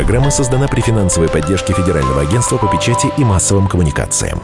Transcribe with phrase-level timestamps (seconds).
[0.00, 4.40] Программа создана при финансовой поддержке Федерального агентства по печати и массовым коммуникациям.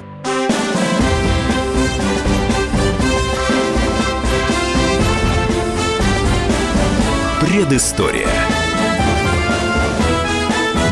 [7.40, 8.28] Предыстория.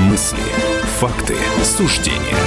[0.00, 0.38] Мысли,
[0.98, 2.38] факты, суждения–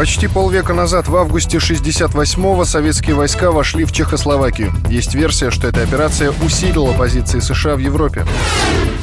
[0.00, 4.72] Почти полвека назад, в августе 68-го, советские войска вошли в Чехословакию.
[4.88, 8.24] Есть версия, что эта операция усилила позиции США в Европе.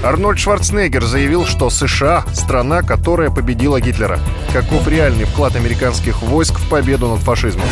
[0.04, 4.20] Арнольд Шварценеггер заявил, что США– страна, которая победила Гитлера.
[4.52, 7.68] Каков реальный вклад американских войск в победу над фашизмом?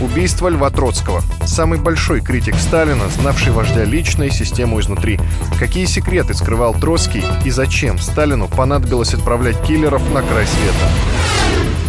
[0.00, 1.20] Убийство Льва Троцкого.
[1.44, 5.20] Самый большой критик Сталина, знавший вождя лично и систему изнутри.
[5.58, 11.45] Какие секреты скрывал Троцкий и зачем Сталину понадобилось отправлять киллеров на край света?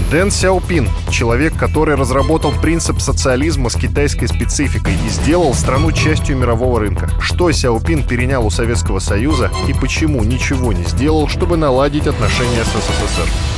[0.10, 6.80] Дэн Сяопин– человек, который разработал принцип социализма с китайской спецификой и сделал страну частью мирового
[6.80, 7.10] рынка.
[7.20, 12.70] Что Сяопин перенял у Советского Союза и почему ничего не сделал, чтобы наладить отношения с
[12.70, 13.57] СССР?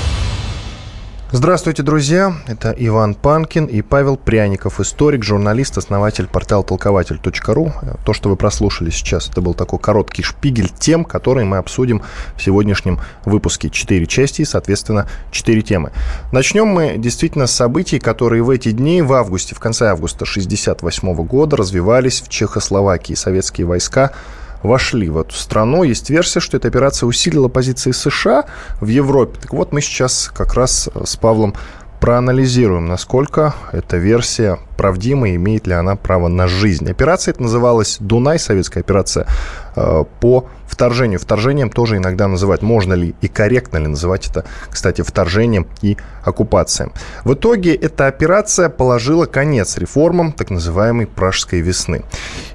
[1.31, 2.33] Здравствуйте, друзья!
[2.47, 7.71] Это Иван Панкин и Павел Пряников, историк, журналист, основатель портала толкователь.ру.
[8.03, 12.01] То, что вы прослушали сейчас, это был такой короткий шпигель тем, которые мы обсудим
[12.35, 13.69] в сегодняшнем выпуске.
[13.69, 15.91] Четыре части и, соответственно, четыре темы.
[16.31, 21.13] Начнем мы действительно с событий, которые в эти дни, в августе, в конце августа 1968
[21.25, 23.13] года развивались в Чехословакии.
[23.13, 24.13] Советские войска
[24.63, 25.83] вошли в эту страну.
[25.83, 28.45] Есть версия, что эта операция усилила позиции США
[28.81, 29.39] в Европе.
[29.41, 31.55] Так вот, мы сейчас как раз с Павлом
[31.99, 36.89] проанализируем, насколько эта версия правдима и имеет ли она право на жизнь.
[36.89, 39.27] Операция это называлась «Дунай», советская операция,
[39.75, 41.19] э, по вторжению.
[41.19, 46.91] Вторжением тоже иногда называют, можно ли и корректно ли называть это, кстати, вторжением и оккупацией.
[47.25, 52.03] В итоге эта операция положила конец реформам так называемой «Пражской весны».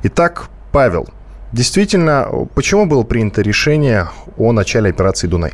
[0.04, 1.08] Итак, Павел,
[1.54, 5.52] Действительно, почему было принято решение о начале операции «Дунай»?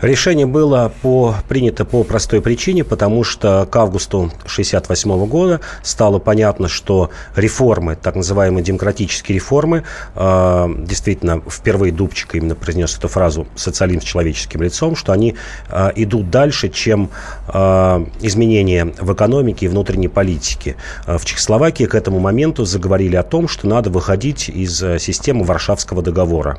[0.00, 6.68] Решение было по, принято по простой причине, потому что к августу 1968 года стало понятно,
[6.68, 14.00] что реформы, так называемые демократические реформы, э, действительно, впервые Дубчик именно произнес эту фразу «социализм
[14.00, 15.36] с человеческим лицом», что они
[15.68, 17.10] э, идут дальше, чем
[17.48, 20.76] э, изменения в экономике и внутренней политике.
[21.06, 26.02] В Чехословакии к этому моменту заговорили о том, что надо выходить из э, системы Варшавского
[26.02, 26.58] договора.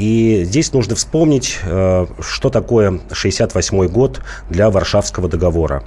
[0.00, 5.82] И здесь нужно вспомнить, э, что такое 68 год для Варшавского договора.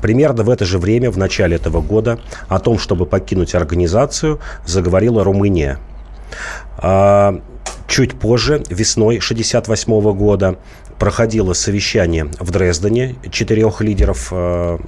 [0.00, 2.18] Примерно в это же время, в начале этого года,
[2.48, 5.78] о том, чтобы покинуть организацию, заговорила Румыния.
[6.78, 7.40] А
[7.86, 10.56] чуть позже, весной 68 года,
[10.98, 14.78] проходило совещание в Дрездене четырех лидеров э,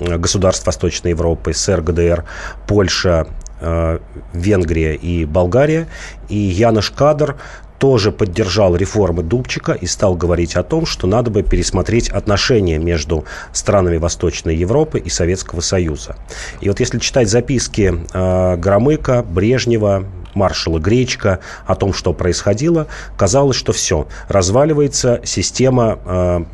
[0.00, 2.24] государств Восточной Европы, СССР, ГДР,
[2.66, 3.26] Польша,
[3.60, 3.98] э,
[4.32, 5.88] Венгрия и Болгария.
[6.28, 7.36] И Янош Кадр
[7.78, 13.24] тоже поддержал реформы Дубчика и стал говорить о том, что надо бы пересмотреть отношения между
[13.52, 16.16] странами Восточной Европы и Советского Союза.
[16.60, 20.04] И вот если читать записки э, Громыка, Брежнева,
[20.34, 22.86] маршала Гречка о том, что происходило,
[23.16, 26.44] казалось, что все, разваливается система э,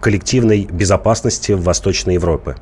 [0.00, 2.56] коллективной безопасности в Восточной Европе.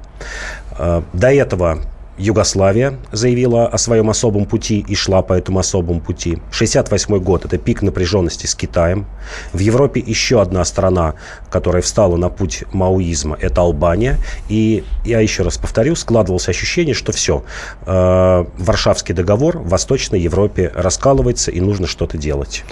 [0.78, 1.78] Э, до этого
[2.18, 6.38] Югославия заявила о своем особом пути и шла по этому особому пути.
[6.50, 9.06] 68 год– это пик напряженности с Китаем.
[9.52, 11.14] В Европе еще одна страна,
[11.50, 14.18] которая встала на путь маоизма– это Албания.
[14.48, 17.44] И я еще раз повторю, складывалось ощущение, что все,
[17.86, 22.64] э, Варшавский договор в Восточной Европе раскалывается и нужно что-то делать.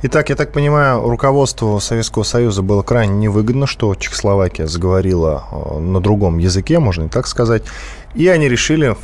[0.00, 6.00] Итак, я так понимаю, руководству Советского Союза было крайне невыгодно, что Чехословакия заговорила э, на
[6.00, 7.64] другом языке, можно и так сказать.
[8.18, 8.96] И они решили,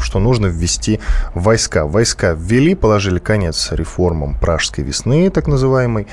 [0.00, 1.00] что нужно ввести
[1.34, 1.84] войска.
[1.84, 6.06] Войска ввели, положили конец реформам Пражской весны, так называемой.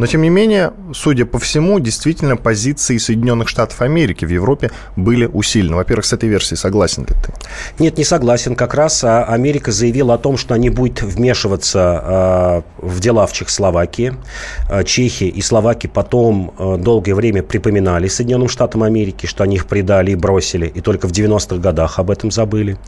[0.00, 5.26] Но, тем не менее, судя по всему, действительно позиции Соединенных Штатов Америки в Европе были
[5.26, 5.76] усилены.
[5.76, 7.34] Во-первых, с этой версией согласен ли ты?
[7.78, 8.56] Нет, не согласен.
[8.56, 13.34] Как раз а, Америка заявила о том, что они будет вмешиваться э, в дела в
[13.34, 14.14] Чехословакии.
[14.70, 20.12] Э, Чехия и Словакия потом долгое время припоминали Соединенным Штатам Америки, что они их предали
[20.12, 22.78] и бросили, и только в 90-х годах об этом забыли.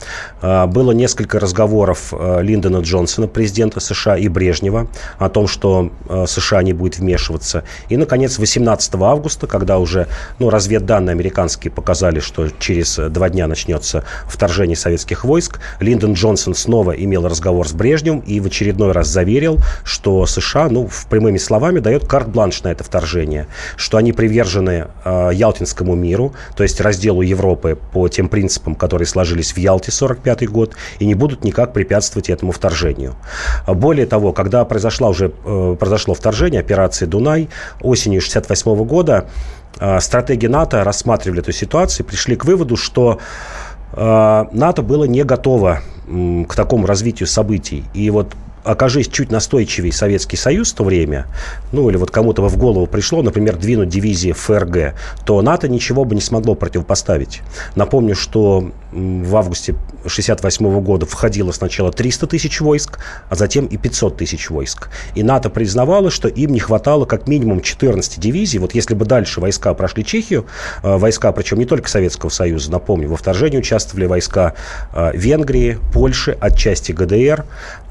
[0.41, 4.89] Было несколько разговоров Линдона Джонсона, президента США, и Брежнева
[5.19, 5.91] о том, что
[6.27, 7.65] США не будет вмешиваться.
[7.89, 10.07] И, наконец, 18 августа, когда уже
[10.39, 16.93] ну, разведданные американские показали, что через два дня начнется вторжение советских войск, Линдон Джонсон снова
[16.93, 21.81] имел разговор с Брежневым и в очередной раз заверил, что США, ну, в прямыми словами,
[21.81, 27.79] дает карт-бланш на это вторжение, что они привержены э, Ялтинскому миру, то есть разделу Европы
[27.93, 32.53] по тем принципам, которые сложились в Ялте 45 год, и не будут никак препятствовать этому
[32.53, 33.17] вторжению.
[33.67, 37.49] Более того, когда произошло уже э, произошло вторжение, операции «Дунай»,
[37.81, 39.25] осенью 68 года,
[39.81, 43.19] э, стратеги НАТО рассматривали эту ситуацию и пришли к выводу, что
[43.93, 45.81] э, НАТО было не готово
[46.49, 47.85] к такому развитию событий.
[47.95, 51.27] И вот окажись чуть настойчивее Советский Союз в то время,
[51.73, 54.95] ну или вот кому-то в голову пришло, например, двинуть дивизии ФРГ,
[55.25, 57.41] то НАТО ничего бы не смогло противопоставить.
[57.75, 62.99] Напомню, что в августе 1968 года входило сначала 300 тысяч войск,
[63.31, 64.91] а затем и 500 тысяч войск.
[65.15, 68.59] И НАТО признавало, что им не хватало как минимум 14 дивизий.
[68.59, 70.47] Вот если бы дальше войска прошли Чехию,
[70.83, 74.55] э, войска, причем не только Советского Союза, напомню, во вторжении участвовали войска
[74.93, 77.45] э, Венгрии, Польши, отчасти ГДР,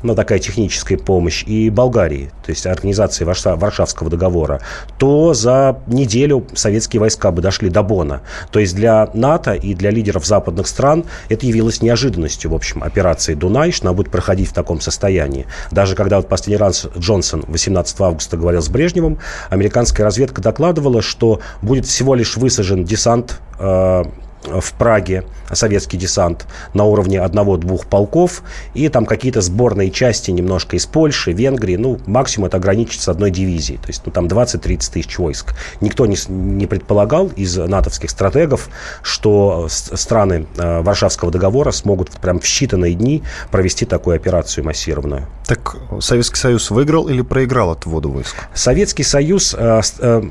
[0.03, 0.60] ну, такая техническая
[0.97, 4.61] помощь, и Болгарии, то есть организации Варшавского договора,
[4.97, 8.21] то за неделю советские войска бы дошли до Бона.
[8.51, 13.33] То есть для НАТО и для лидеров западных стран это явилось неожиданностью, в общем, операции
[13.33, 15.45] «Дунай», что она будет проходить в таком состоянии.
[15.71, 19.19] Даже когда вот последний раз Джонсон 18 августа говорил с Брежневым,
[19.49, 24.03] американская разведка докладывала, что будет всего лишь высажен десант э,
[24.43, 28.43] в Праге советский десант на уровне одного-двух полков,
[28.73, 33.77] и там какие-то сборные части немножко из Польши, Венгрии, ну, максимум это ограничится одной дивизией,
[33.79, 35.53] то есть ну, там 20-30 тысяч войск.
[35.81, 38.69] Никто не, не предполагал из натовских стратегов,
[39.01, 45.27] что страны э, Варшавского договора смогут прям в считанные дни провести такую операцию массированную.
[45.45, 48.35] Так Советский Союз выиграл или проиграл отводу войск?
[48.53, 50.21] Советский Союз э, э,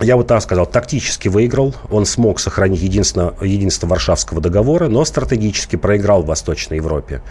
[0.00, 1.74] я вот так сказал, тактически выиграл.
[1.90, 7.22] Он смог сохранить единство, единство Варшавского договора, но стратегически проиграл в Восточной Европе.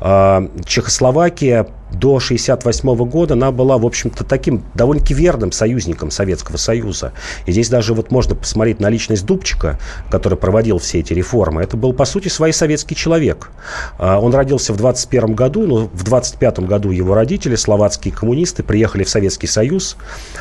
[0.00, 7.12] А, Чехословакия до 1968 года она была, в общем-то, таким довольно-таки верным союзником Советского Союза.
[7.46, 9.78] И здесь даже вот можно посмотреть на личность Дубчика,
[10.10, 11.62] который проводил все эти реформы.
[11.62, 13.50] Это был, по сути, свой советский человек.
[13.98, 19.04] А, он родился в 21 году, но в 25 году его родители, словацкие коммунисты, приехали
[19.04, 19.96] в Советский Союз.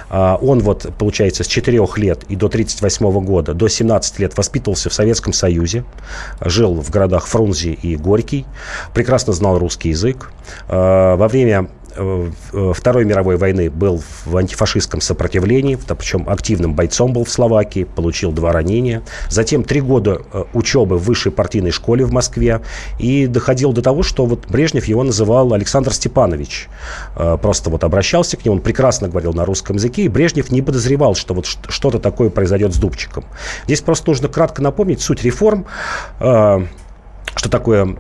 [0.09, 4.89] А, он вот, получается, с 4 лет и до 1938 года, до 17 лет воспитывался
[4.89, 5.83] в Советском Союзе,
[6.41, 8.45] жил в городах Фрунзе и Горький,
[8.93, 10.31] прекрасно знал русский язык.
[10.67, 16.73] А, во время время э, э, Второй мировой войны был в антифашистском сопротивлении, причем активным
[16.73, 19.03] бойцом был в Словакии, получил два ранения.
[19.29, 22.61] Затем три года э, учебы в высшей партийной школе в Москве.
[22.99, 26.67] И доходил до того, что вот Брежнев его называл Александр Степанович.
[27.41, 31.15] Просто вот обращался к нему, он прекрасно говорил на русском языке, и Брежнев не подозревал,
[31.15, 33.25] что вот что-то такое произойдет с Дубчиком.
[33.65, 35.65] Здесь просто нужно кратко напомнить суть реформ
[37.35, 37.95] что такое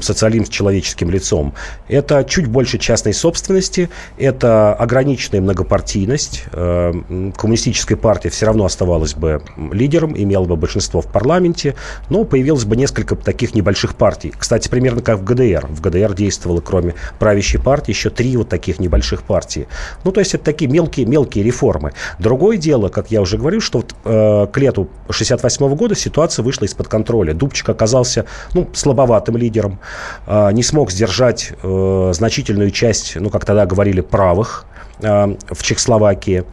[0.00, 1.54] социализм с человеческим лицом?
[1.88, 6.44] Это чуть больше частной собственности, это ограниченная многопартийность.
[6.52, 6.92] Э,
[7.36, 9.42] коммунистическая партия все равно оставалась бы
[9.72, 11.74] лидером, имела бы большинство в парламенте,
[12.08, 14.32] но появилось бы несколько таких небольших партий.
[14.36, 15.66] Кстати, примерно как в ГДР.
[15.68, 19.66] В ГДР действовало, кроме правящей партии, еще три вот таких небольших партий.
[20.04, 21.92] Ну, то есть это такие мелкие, мелкие реформы.
[22.18, 26.64] Другое дело, как я уже говорил, что вот, э, к лету 68 года ситуация вышла
[26.64, 27.34] из-под контроля.
[27.34, 29.78] Дубчик оказался, ну, слабоватым лидером,
[30.26, 34.66] а, не смог сдержать э, значительную часть, ну, как тогда говорили, правых
[35.02, 36.44] а, в Чехословакии.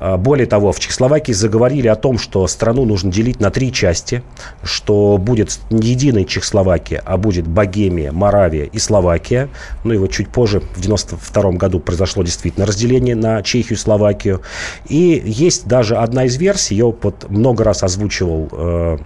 [0.00, 4.22] А, более того, в Чехословакии заговорили о том, что страну нужно делить на три части,
[4.62, 9.50] что будет не единой Чехословакия, а будет Богемия, Моравия и Словакия.
[9.84, 14.40] Ну и вот чуть позже, в 92 году, произошло действительно разделение на Чехию и Словакию.
[14.88, 18.98] И есть даже одна из версий, ее вот много раз озвучивал э,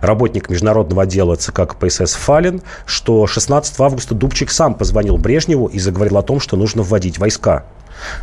[0.00, 6.18] работник международного отдела ЦК КПСС Фалин, что 16 августа Дубчик сам позвонил Брежневу и заговорил
[6.18, 7.64] о том, что нужно вводить войска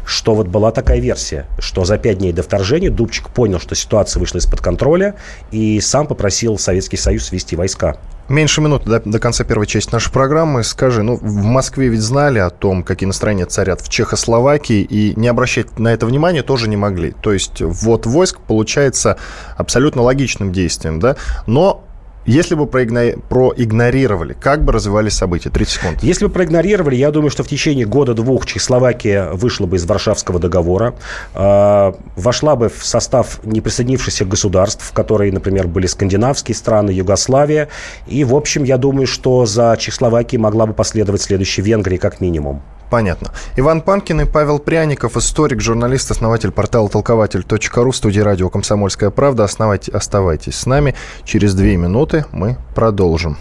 [0.05, 4.19] что вот была такая версия, что за пять дней до вторжения Дубчик понял, что ситуация
[4.19, 5.15] вышла из-под контроля
[5.51, 7.97] и сам попросил Советский Союз ввести войска.
[8.29, 10.63] Меньше минуты до, до конца первой части нашей программы.
[10.63, 15.29] Скажи, ну, в Москве ведь знали о том, какие настроения царят в Чехословакии, и не
[15.29, 17.11] обращать на это внимания тоже не могли.
[17.11, 19.17] То есть вот войск получается
[19.55, 21.15] абсолютно логичным действием, да,
[21.45, 21.86] но
[22.27, 25.49] если бы проигнорировали, как бы развивались события?
[25.49, 26.03] 30 секунд.
[26.03, 30.93] Если бы проигнорировали, я думаю, что в течение года-двух Чехословакия вышла бы из Варшавского договора,
[31.33, 37.69] э, вошла бы в состав неприсоединившихся государств, в которые, например, были скандинавские страны, Югославия.
[38.07, 42.61] И, в общем, я думаю, что за Чехословакией могла бы последовать следующая Венгрия как минимум.
[42.89, 43.31] Понятно.
[43.57, 49.43] Иван Панкин и Павел Пряников, историк, журналист, основатель портала толкователь.ру, студии радио «Комсомольская правда».
[49.43, 50.95] Основайте, оставайтесь с нами.
[51.25, 53.37] Через две минуты мы продолжим.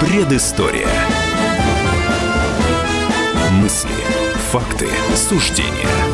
[0.00, 0.86] Предыстория.
[3.50, 3.90] Мысли,
[4.50, 5.88] факты, суждения–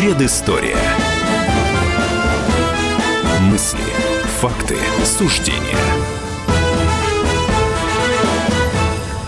[0.00, 0.78] Предыстория.
[3.42, 3.78] Мысли,
[4.40, 5.76] факты, суждения.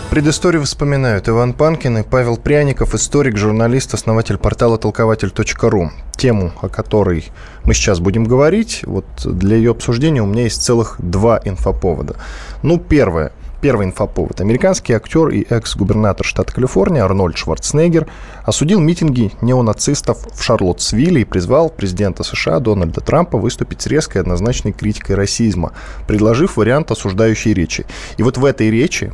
[0.08, 5.90] Предысторию вспоминают Иван Панкин и Павел Пряников, историк, журналист, основатель портала толкователь.ру.
[6.16, 7.26] Тему, о которой
[7.64, 12.16] мы сейчас будем говорить, вот для ее обсуждения у меня есть целых два инфоповода.
[12.62, 13.32] Ну, первое.
[13.62, 14.40] Первый инфоповод.
[14.40, 18.08] Американский актер и экс-губернатор штата Калифорния Арнольд Шварценеггер
[18.42, 24.22] осудил митинги неонацистов в Шарлоттсвилле и призвал президента США Дональда Трампа выступить с резкой и
[24.22, 25.74] однозначной критикой расизма,
[26.08, 27.86] предложив вариант осуждающей речи.
[28.16, 29.12] И вот в этой речи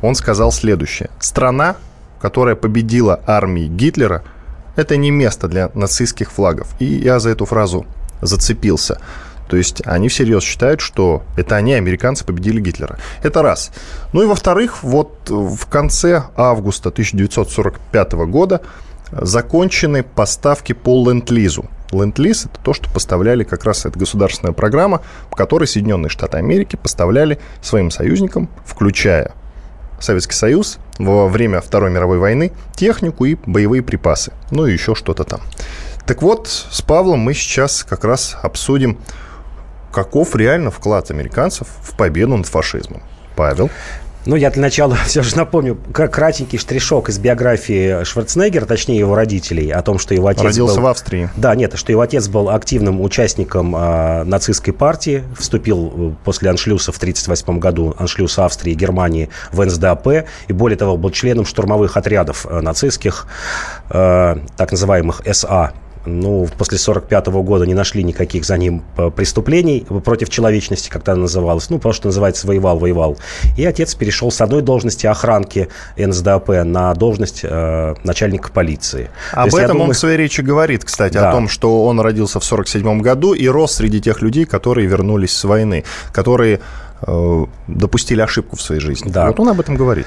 [0.00, 1.10] он сказал следующее.
[1.20, 1.76] «Страна,
[2.18, 4.24] которая победила армии Гитлера,
[4.76, 6.68] это не место для нацистских флагов».
[6.78, 7.84] И я за эту фразу
[8.22, 9.02] зацепился.
[9.48, 12.98] То есть они всерьез считают, что это они, американцы, победили Гитлера.
[13.22, 13.70] Это раз.
[14.12, 18.62] Ну и во-вторых, вот в конце августа 1945 года
[19.12, 21.68] закончены поставки по Ленд-Лизу.
[21.92, 26.76] Ленд-лиз– это то, что поставляли как раз эта государственная программа, по которой Соединенные Штаты Америки
[26.76, 29.32] поставляли своим союзникам, включая
[30.00, 34.32] Советский Союз, во время Второй мировой войны технику и боевые припасы.
[34.50, 35.40] Ну и еще что-то там.
[36.06, 38.98] Так вот, с Павлом мы сейчас как раз обсудим
[39.96, 43.02] каков реально вклад американцев в победу над фашизмом?
[43.34, 43.70] Павел?
[44.26, 49.70] Ну, я для начала все же напомню кратенький штришок из биографии Шварценеггера, точнее его родителей,
[49.70, 50.82] о том, что его отец Родился был...
[50.82, 51.30] в Австрии.
[51.34, 56.92] Да, нет, что его отец был активным участником э, нацистской партии, вступил э, после аншлюса
[56.92, 60.08] в 1938 году, аншлюса Австрии и Германии в НСДАП,
[60.48, 63.26] и более того, был членом штурмовых отрядов э, нацистских,
[63.88, 65.72] э, так называемых СА,
[66.06, 71.14] ну, после 45 года не нашли никаких за ним э, преступлений против человечности, как это
[71.16, 71.70] называлось.
[71.70, 73.18] Ну, просто называется воевал, воевал.
[73.56, 79.10] И отец перешел с одной должности охранки НСДАП на должность э, начальника полиции.
[79.32, 79.88] Об есть, этом думаю...
[79.88, 81.30] он в своей речи говорит, кстати, да.
[81.30, 85.32] о том, что он родился в 47 году и рос среди тех людей, которые вернулись
[85.32, 86.60] с войны, которые
[87.02, 89.10] э, допустили ошибку в своей жизни.
[89.10, 89.26] Да.
[89.26, 90.06] Вот он об этом говорит.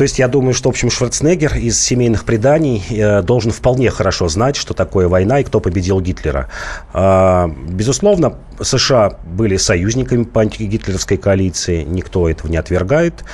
[0.00, 4.28] То есть я думаю, что, в общем, Шварценеггер из семейных преданий э, должен вполне хорошо
[4.28, 6.48] знать, что такое война и кто победил Гитлера.
[6.94, 13.24] Э, безусловно, США были союзниками по антигитлеровской коалиции, никто этого не отвергает,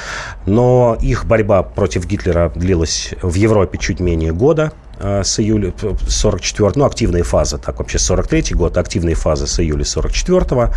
[0.44, 4.72] но их борьба против Гитлера длилась в Европе чуть менее года.
[4.98, 5.72] Э, с июля
[6.08, 10.72] 44 ну, активные фазы, так вообще 43 год, активные фазы с июля 44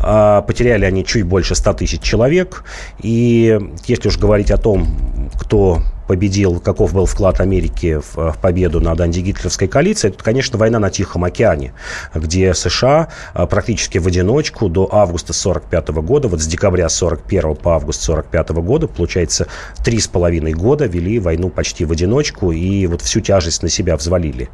[0.00, 2.64] а, Потеряли они чуть больше 100 тысяч человек.
[3.00, 8.80] И если уж говорить о том, кто победил, каков был вклад Америки в, в победу
[8.80, 11.74] над антигитлеровской коалицией, это, конечно, война на Тихом океане,
[12.14, 17.74] где США а, практически в одиночку до августа 45 года, вот с декабря 41 по
[17.74, 19.46] август 45 года, получается,
[19.84, 23.96] три с половиной года вели войну почти в одиночку и вот всю тяжесть на себя
[23.96, 24.48] взвалили.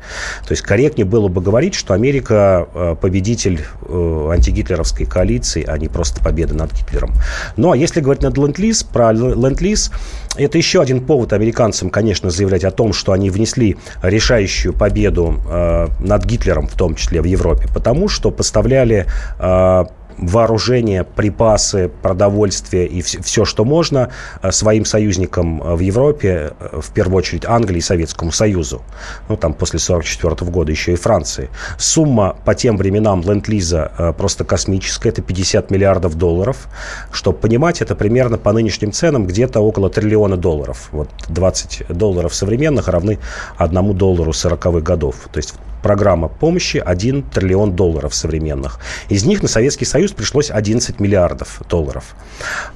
[0.47, 5.87] То есть корректнее было бы говорить, что Америка а, победитель э, антигитлеровской коалиции, а не
[5.89, 7.13] просто победа над Гитлером.
[7.57, 9.93] Ну, а если говорить над Ленд-Лиз, про Ленд-Лиз,
[10.37, 15.88] это еще один повод американцам, конечно, заявлять о том, что они внесли решающую победу э,
[16.00, 19.07] над Гитлером, в том числе в Европе, потому что поставляли
[19.38, 19.85] э,
[20.18, 24.11] вооружение, припасы, продовольствие и все, что можно
[24.42, 28.83] э, своим союзникам э, в Европе, э, в первую очередь Англии и Советскому Союзу.
[29.28, 31.50] Ну, там после 1944 года еще и Франции.
[31.78, 36.68] Сумма по тем временам Ленд-Лиза просто космическая, это 50 миллиардов долларов.
[37.11, 40.88] Чтобы понимать, это примерно по нынешним ценам где-то около триллиона долларов.
[40.92, 43.18] Вот 20 долларов современных равны
[43.56, 45.28] одному доллару 40-х годов.
[45.33, 45.54] То есть
[45.85, 48.81] программа помощи 1 триллион долларов современных.
[49.11, 52.17] Из них на Советский Союз пришлось 11 миллиардов долларов.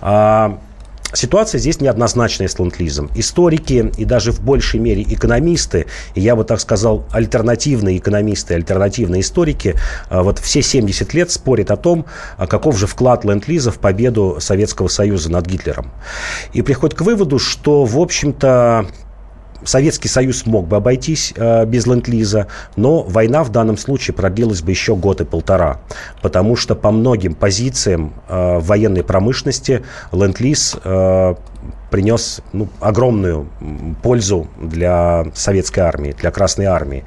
[0.02, 0.58] А,
[1.14, 3.10] Ситуация здесь неоднозначная с ленд-лизом.
[3.14, 9.22] Историки и даже в большей мере экономисты, и я бы так сказал, альтернативные экономисты, альтернативные
[9.22, 9.74] историки,
[10.10, 12.04] а, вот все 70 лет спорят о том,
[12.36, 15.92] а каков же вклад ленд-лиза в победу Советского Союза над Гитлером.
[16.52, 18.86] И приходят к выводу, что, в общем-то,
[19.64, 22.46] Советский Союз мог бы обойтись э, без ленд-лиза,
[22.76, 25.80] но война в данном случае продлилась бы еще год и полтора,
[26.22, 31.34] потому что по многим позициям э, военной промышленности ленд-лиз э,
[31.90, 33.48] принес ну, огромную
[34.02, 37.04] пользу для советской армии, для Красной армии.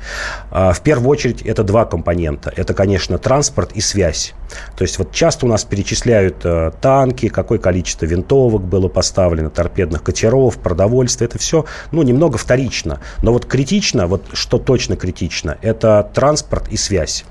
[0.50, 2.52] А, в первую очередь это два компонента.
[2.56, 4.34] Это, конечно, транспорт и связь.
[4.76, 10.04] То есть вот часто у нас перечисляют э, танки, какое количество винтовок было поставлено, торпедных
[10.04, 11.28] катеров, продовольствие.
[11.28, 13.00] Это все, ну, немного вторично.
[13.22, 17.24] Но вот критично, вот что точно критично, это транспорт и связь.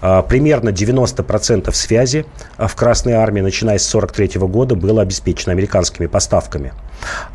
[0.00, 2.26] А, примерно 90% связи
[2.58, 6.72] в Красной армии, начиная с 1943 года, было обеспечено американскими поставками.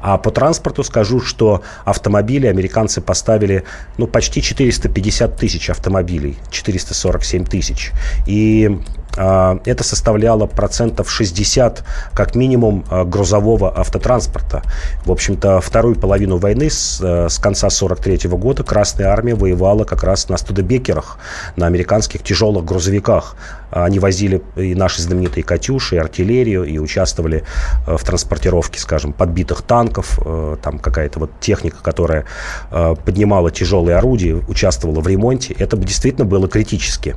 [0.02, 3.64] А по транспорту скажу, что автомобили американцы поставили
[3.98, 7.92] ну, почти 450 тысяч автомобилей, 447 тысяч.
[8.26, 14.64] И а, это составляло процентов 60 как минимум а, грузового автотранспорта.
[15.06, 20.04] В общем-то, вторую половину войны с, э, с конца 43 года Красная Армия воевала как
[20.04, 21.18] раз на студебекерах,
[21.56, 23.36] на американских тяжелых грузовиках.
[23.72, 27.44] Они возили и наши знаменитые «Катюши», и артиллерию, и участвовали
[27.88, 32.26] э, в транспортировке, скажем, подбитых танков, э, там какая-то вот техника, которая
[32.70, 35.56] поднимала тяжелые орудия, участвовала в ремонте.
[35.58, 37.16] Это действительно было критически.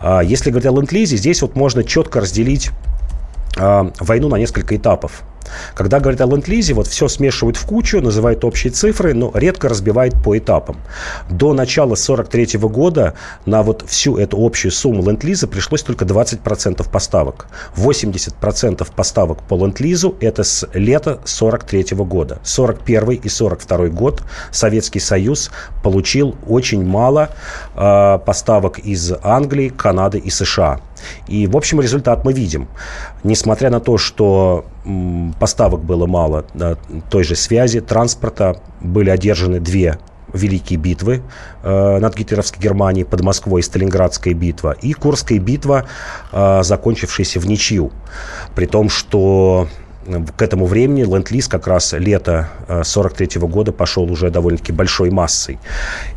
[0.00, 2.70] А если говорить о ленд-лизе, здесь вот можно четко разделить
[3.56, 5.22] э, войну на несколько этапов.
[5.74, 10.14] Когда говорят о ленд-лизе, вот все смешивают в кучу, называют общие цифры, но редко разбивают
[10.22, 10.76] по этапам.
[11.30, 13.14] До начала 43 года
[13.46, 17.46] на вот всю эту общую сумму ленд-лиза пришлось только 20% поставок.
[17.76, 22.38] 80% поставок по ленд-лизу это с лета 43 года.
[22.42, 25.50] 41 и 42 год Советский Союз
[25.82, 27.30] получил очень мало
[27.74, 30.80] э, поставок из Англии, Канады и США.
[31.28, 32.68] И, в общем, результат мы видим.
[33.22, 34.64] Несмотря на то, что
[35.38, 36.44] поставок было мало
[37.10, 39.98] той же связи, транспорта, были одержаны две
[40.32, 41.22] великие битвы
[41.62, 45.86] э, над гитлеровской Германией, под Москвой Сталинградская битва и Курская битва,
[46.32, 47.92] э, закончившаяся в ничью.
[48.54, 49.68] При том, что
[50.36, 52.48] к этому времени ленд-лиз как раз лето
[52.82, 55.58] 43 э, года пошел уже довольно-таки большой массой.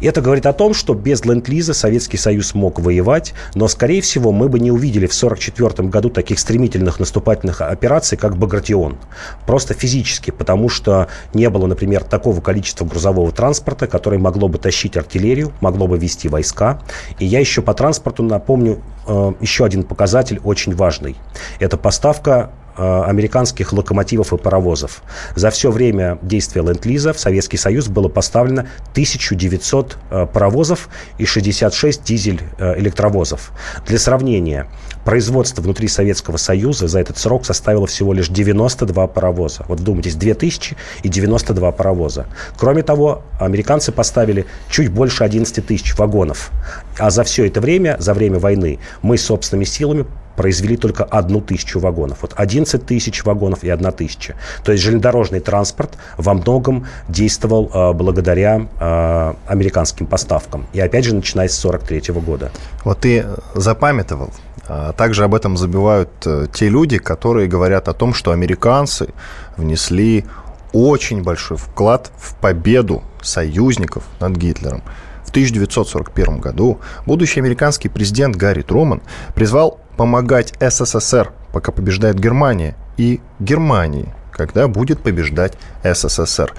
[0.02, 4.32] И это говорит о том, что без ленд-лиза Советский Союз мог воевать, но, скорее всего,
[4.32, 8.98] мы бы не увидели в 44 году таких стремительных наступательных операций, как Багратион.
[9.46, 14.98] Просто физически, потому что не было, например, такого количества грузового транспорта, которое могло бы тащить
[14.98, 16.82] артиллерию, могло бы вести войска.
[17.20, 21.16] И я еще по транспорту напомню э, еще один показатель очень важный.
[21.60, 25.02] Это поставка американских локомотивов и паровозов.
[25.36, 32.04] За все время действия Ленд-Лиза в Советский Союз было поставлено 1900 э, паровозов и 66
[32.04, 33.52] дизель-электровозов.
[33.86, 34.68] Для сравнения,
[35.08, 39.64] производство внутри Советского Союза за этот срок составило всего лишь 92 паровоза.
[39.70, 42.26] Вот вдумайтесь, 2000 и 92 паровоза.
[42.58, 46.52] Кроме того, американцы поставили чуть больше 11 тысяч вагонов.
[47.00, 51.80] А за все это время, за время войны, мы собственными силами произвели только одну тысячу
[51.80, 52.18] вагонов.
[52.22, 54.36] Вот 11 тысяч вагонов и одна тысяча.
[54.66, 60.68] То есть железнодорожный транспорт во многом действовал э, благодаря э, американским поставкам.
[60.74, 62.52] И опять же, начиная с 43 года.
[62.84, 64.32] Вот ты запамятовал.
[64.68, 69.10] А также об этом забивают э, те люди, которые говорят о том, что американцы
[69.56, 70.26] внесли
[70.74, 74.84] очень большой вклад в победу союзников над Гитлером.
[75.24, 79.02] В 1941 году будущий американский президент Гарри Труман
[79.36, 85.54] призвал помогать СССР, пока побеждает Германия, и Германии, когда будет побеждать
[85.84, 86.54] СССР.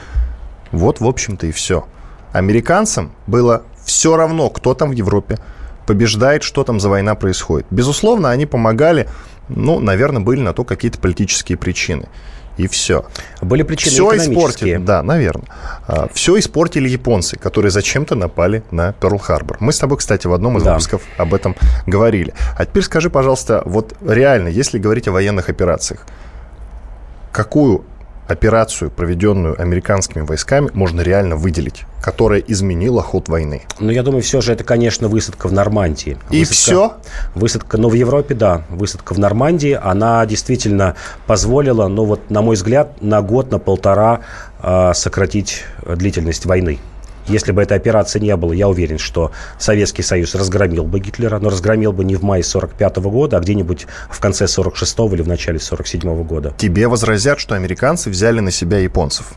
[0.73, 1.87] Вот, в общем-то, и все.
[2.33, 5.38] Американцам было все равно, кто там в Европе
[5.88, 7.66] побеждает, что там за война происходит.
[7.70, 9.09] Безусловно, они помогали,
[9.48, 12.09] ну, наверное, были на то какие-то политические причины
[12.59, 13.07] и все.
[13.40, 15.46] Были причины все испортили, да, наверное.
[15.87, 19.57] А, все испортили японцы, которые зачем-то напали на Перл-Харбор.
[19.61, 20.72] Мы с тобой, кстати, в одном из да.
[20.72, 22.35] выпусков об этом говорили.
[22.59, 26.05] А теперь скажи, пожалуйста, вот реально, если говорить о военных операциях,
[27.33, 27.87] какую
[28.29, 33.62] операцию, проведенную американскими войсками, можно реально выделить, которая изменила ход войны?
[33.81, 36.19] Ну, я думаю, все же это, конечно, высадка в Нормандии.
[36.31, 36.97] И высадка, все?
[37.35, 38.62] Высадка, ну, в Европе, да.
[38.69, 40.95] Высадка в Нормандии, она действительно
[41.27, 44.21] позволила, ну, вот, на мой взгляд, на год, на полтора
[44.62, 46.79] э, сократить длительность войны.
[47.29, 51.51] Если бы этой операции не было, я уверен, что Советский Союз разгромил бы Гитлера, но
[51.51, 55.59] разгромил бы не в мае 45 года, а где-нибудь в конце 46 или в начале
[55.59, 56.55] 47 года.
[56.57, 59.35] Тебе возразят, что американцы взяли на себя японцев.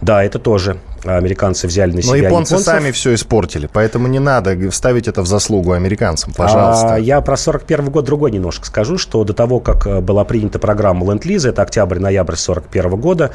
[0.00, 2.10] Да, это тоже американцы взяли на себя.
[2.10, 2.74] Но японцы японцев.
[2.74, 6.94] сами все испортили, поэтому не надо ставить это в заслугу американцам, пожалуйста.
[6.94, 10.58] А, я про 41 год другой немножко скажу, что до того, как э, была принята
[10.58, 13.30] программа Ленд-Лиза, это октябрь-ноябрь 41 года,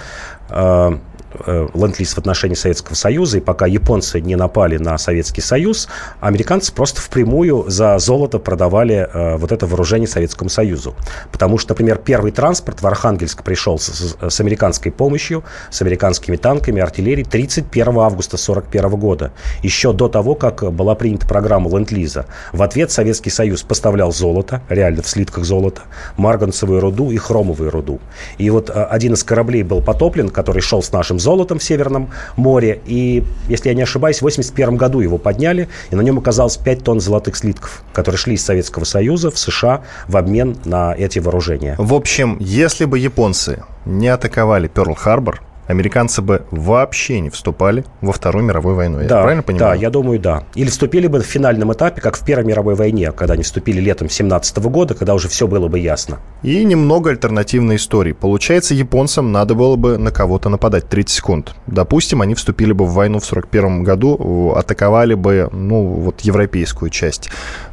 [0.49, 0.97] Э,
[1.45, 5.87] ленд-лиз в отношении Советского Союза, и пока японцы не напали на Советский Союз,
[6.19, 10.95] американцы просто впрямую за золото продавали э, вот это вооружение Советскому Союзу.
[11.31, 16.81] Потому что, например, первый транспорт в Архангельск пришел с, с американской помощью, с американскими танками,
[16.81, 19.31] артиллерией 31 августа 1941 года,
[19.63, 22.25] еще до того, как была принята программа ленд-лиза.
[22.53, 25.83] В ответ Советский Союз поставлял золото, реально в слитках золота,
[26.17, 27.99] марганцевую руду и хромовую руду.
[28.37, 32.09] И вот э, один из кораблей был потоплен, который шел с нашим золотом в Северном
[32.35, 32.81] море.
[32.85, 36.83] И, если я не ошибаюсь, в 1981 году его подняли, и на нем оказалось 5
[36.83, 41.75] тонн золотых слитков, которые шли из Советского Союза в США в обмен на эти вооружения.
[41.77, 48.45] В общем, если бы японцы не атаковали Перл-Харбор, американцы бы вообще не вступали во Вторую
[48.45, 49.01] мировую войну.
[49.01, 49.75] Я да, правильно понимаю?
[49.75, 50.43] Да, я думаю, да.
[50.55, 54.09] Или вступили бы в финальном этапе, как в Первой мировой войне, когда они вступили летом
[54.09, 56.19] 17 года, когда уже все было бы ясно.
[56.43, 58.13] И немного альтернативной истории.
[58.13, 61.55] Получается, японцам надо было бы на кого-то нападать 30 секунд.
[61.67, 67.29] Допустим, они вступили бы в войну в 41 году, атаковали бы, ну, вот европейскую часть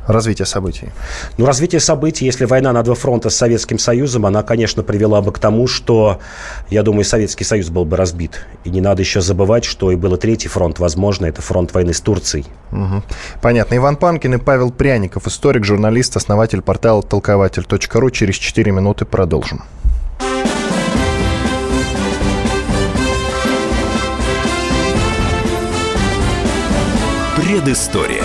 [0.06, 0.88] развитие событий?
[1.38, 5.32] Ну, развитие событий, если война на два фронта с Советским Союзом, она, конечно, привела бы
[5.32, 6.20] к тому, что,
[6.70, 8.46] я думаю, Советский Союз был бы разбит.
[8.64, 12.00] И не надо еще забывать, что и был третий фронт, возможно, это фронт войны с
[12.00, 12.46] Турцией.
[12.72, 13.02] Угу.
[13.42, 13.76] Понятно.
[13.76, 18.10] Иван Панкин и Павел Пряников, историк, журналист, основатель портала толкователь.ру.
[18.10, 19.62] Через 4 минуты продолжим.
[27.36, 28.24] Предыстория.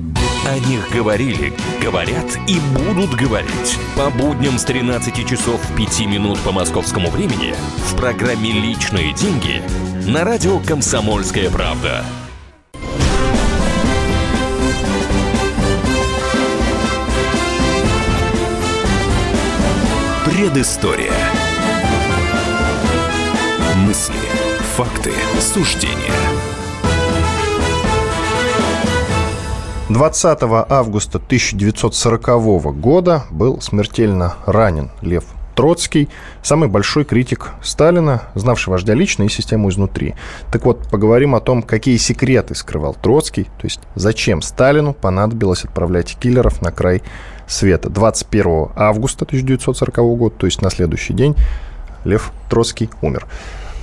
[0.43, 3.77] О них говорили, говорят и будут говорить.
[3.95, 7.53] По будням с 13 часов 5 минут по московскому времени
[7.85, 9.61] в программе «Личные деньги»
[10.09, 12.03] на радио «Комсомольская правда».
[20.25, 21.13] Предыстория.
[23.75, 24.15] Мысли,
[24.75, 26.11] факты, суждения–
[29.93, 36.07] 20 августа 1940 года был смертельно ранен Лев Троцкий,
[36.41, 40.15] самый большой критик Сталина, знавший вождя лично и систему изнутри.
[40.49, 46.15] Так вот, поговорим о том, какие секреты скрывал Троцкий, то есть зачем Сталину понадобилось отправлять
[46.15, 47.03] киллеров на край
[47.45, 47.89] света.
[47.89, 51.35] 21 августа 1940 года, то есть на следующий день,
[52.05, 53.27] Лев Троцкий умер.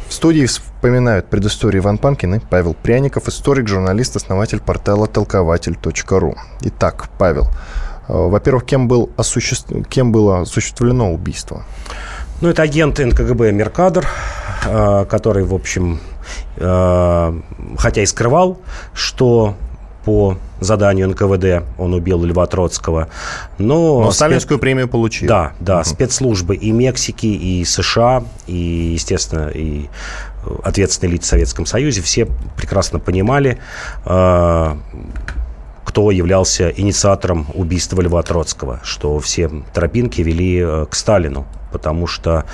[0.09, 6.35] В студии вспоминают предысторию Иван Панкин и Павел Пряников, историк, журналист, основатель портала толкователь.ру.
[6.63, 7.45] Итак, Павел,
[8.09, 9.71] э, во-первых, кем, был осуществ...
[9.91, 11.65] кем было осуществлено убийство?
[12.41, 14.07] Ну, это агент НКГБ Меркадор,
[14.67, 16.01] э, который, в общем,
[16.57, 17.41] э,
[17.77, 18.59] хотя и скрывал,
[18.95, 19.57] что
[20.09, 23.09] по заданию НКВД он убил Льва Троцкого.
[23.59, 24.63] Но, но сталинскую спец...
[24.63, 25.29] премию получил.
[25.29, 25.85] Да, да, угу.
[25.85, 28.55] спецслужбы и Мексики, и США, и,
[28.95, 29.85] естественно, и
[30.65, 33.59] ответственные лица в Советском Союзе все прекрасно понимали,
[34.07, 34.77] э,
[35.85, 42.45] кто являлся инициатором убийства Льва Троцкого, что все тропинки вели э, к Сталину потому что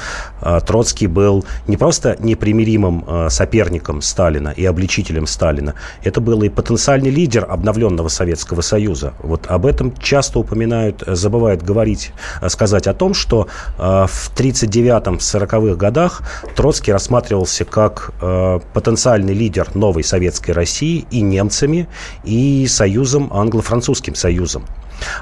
[0.40, 6.48] э, Троцкий был не просто непримиримым э, соперником Сталина и обличителем Сталина, это был и
[6.48, 9.14] потенциальный лидер обновленного Советского Союза.
[9.22, 13.48] Вот об этом часто упоминают, э, забывают говорить, э, сказать о том, что
[13.78, 16.22] э, в 39-40-х годах
[16.56, 21.88] Троцкий рассматривался как э, потенциальный лидер новой советской России и немцами,
[22.24, 24.64] и союзом, англо-французским союзом.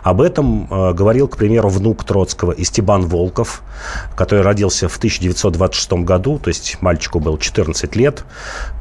[0.03, 3.63] Об этом э, говорил, к примеру, внук Троцкого Истебан Волков,
[4.17, 8.25] который родился в 1926 году, то есть мальчику было 14 лет,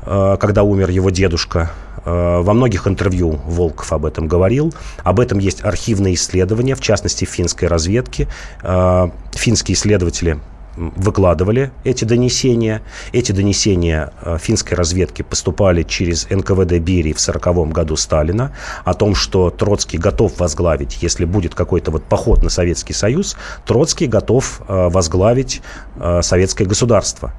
[0.06, 1.72] э, когда умер его дедушка.
[2.04, 4.74] Э, во многих интервью Волков об этом говорил.
[5.04, 8.28] Об этом есть архивные исследования, в частности, финской разведки.
[8.64, 10.40] Э, финские исследователи
[10.76, 12.82] выкладывали эти донесения.
[13.12, 18.56] Эти донесения э, финской разведки поступали через НКВД Берии в 1940 году Сталина
[18.86, 24.08] о том, что Троцкий готов возглавить, если будет какой-то вот поход на Советский Союз, Троцкий
[24.08, 25.62] готов э, возглавить
[25.96, 27.34] э, советское государство.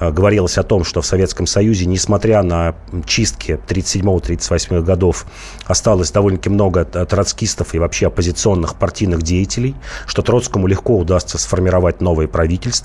[0.00, 2.74] Говорилось о том, что в Советском Союзе, несмотря на
[3.06, 5.26] чистки 1937-1938 годов,
[5.66, 9.74] осталось довольно-таки много троцкистов и вообще оппозиционных партийных деятелей,
[10.06, 12.77] что Троцкому легко удастся сформировать новое правительство.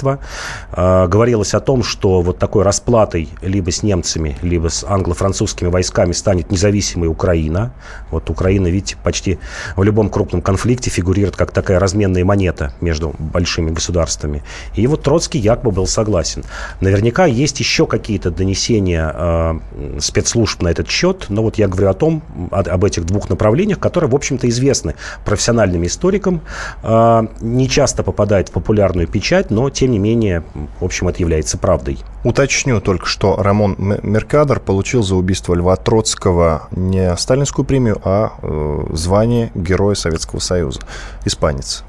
[0.72, 6.12] А, говорилось о том, что вот такой расплатой либо с немцами, либо с англо-французскими войсками
[6.12, 7.74] станет независимая Украина.
[8.12, 9.40] Вот Украина, видите, почти
[9.76, 14.44] в любом крупном конфликте фигурирует как такая разменная монета между большими государствами.
[14.76, 16.44] И вот Троцкий якобы был согласен.
[16.82, 19.60] Наверняка есть еще какие-то донесения э,
[20.00, 23.80] спецслужб на этот счет, но вот я говорю о том, о, об этих двух направлениях,
[23.80, 26.42] которые, в общем-то, известны профессиональным историкам,
[26.84, 30.44] э, не часто попадают в популярную печать, но, тем не менее,
[30.80, 32.00] в общем, это является правдой.
[32.24, 38.86] Уточню только, что Рамон Меркадор получил за убийство Льва Троцкого не сталинскую премию, а э,
[38.94, 40.82] звание Героя Советского Союза.
[41.26, 41.84] Испанец.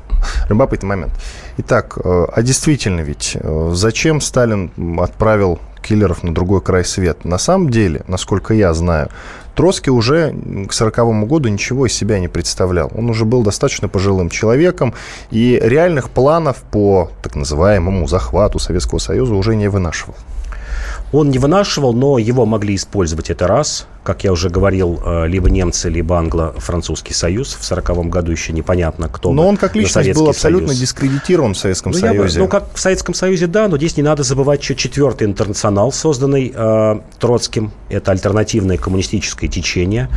[0.48, 1.12] Любопытный момент.
[1.58, 7.28] Итак, э, а действительно ведь, э, зачем Сталин отправил киллеров на другой край света?
[7.28, 9.10] На самом деле, насколько я знаю,
[9.54, 10.34] Троцкий уже
[10.68, 12.90] к сороковому году ничего из себя не представлял.
[12.94, 14.94] Он уже был достаточно пожилым человеком,
[15.30, 20.14] и реальных планов по так называемому захвату Советского Союза уже не вынашивал.
[21.14, 23.86] Он не вынашивал, но его могли использовать это раз.
[24.02, 27.54] Как я уже говорил, э, либо немцы, либо англо-французский союз.
[27.54, 30.80] В 1940 году еще непонятно, кто Но он как личность был абсолютно союз.
[30.80, 32.38] дискредитирован в Советском ну, Союзе.
[32.38, 35.92] Я, ну, как в Советском Союзе, да, но здесь не надо забывать еще четвертый интернационал,
[35.92, 37.70] созданный э, Троцким.
[37.90, 40.08] Это альтернативное коммунистическое течение.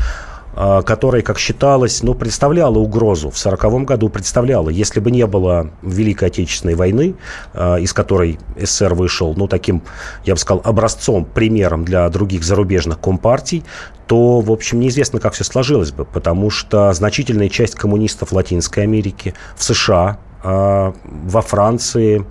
[0.59, 3.29] А, которая, как считалось, ну, представляла угрозу.
[3.29, 4.69] В 1940 году представляла.
[4.69, 7.13] Если бы не было Великой Отечественной войны,
[7.53, 9.83] а, из которой СССР вышел, ну, таким,
[10.25, 13.63] я бы сказал, образцом, примером для других зарубежных компартий,
[14.07, 19.35] то, в общем, неизвестно, как все сложилось бы, потому что значительная часть коммунистов Латинской Америки,
[19.55, 22.25] в США, а, во Франции,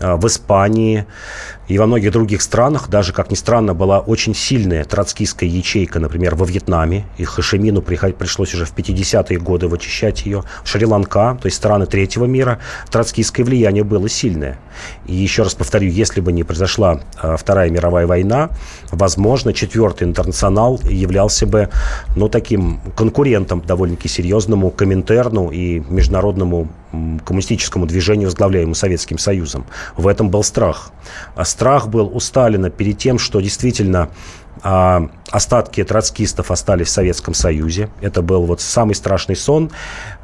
[0.00, 1.04] в Испании
[1.70, 6.34] и во многих других странах, даже, как ни странно, была очень сильная троцкистская ячейка, например,
[6.34, 7.04] во Вьетнаме.
[7.16, 10.42] И Хашимину пришлось уже в 50-е годы вычищать ее.
[10.64, 12.58] Шри-Ланка, то есть страны третьего мира,
[12.90, 14.58] троцкистское влияние было сильное.
[15.06, 18.50] И еще раз повторю, если бы не произошла а, Вторая мировая война,
[18.90, 21.68] возможно, Четвертый интернационал являлся бы,
[22.16, 26.68] ну, таким конкурентом довольно-таки серьезному Коминтерну и международному
[27.24, 29.64] коммунистическому движению, возглавляемому Советским Союзом.
[29.96, 30.90] В этом был страх.
[31.60, 34.08] Страх был у Сталина перед тем, что действительно
[34.62, 37.90] а, остатки троцкистов остались в Советском Союзе.
[38.00, 39.70] Это был вот самый страшный сон